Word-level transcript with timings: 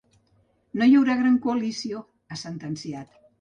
No 0.81 0.87
hi 0.91 0.95
haurà 0.99 1.17
gran 1.19 1.35
coalició, 1.43 2.01
ha 2.29 2.39
sentenciat. 2.45 3.15